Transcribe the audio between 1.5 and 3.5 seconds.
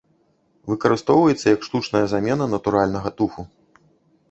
як штучная замена натуральнага туфу.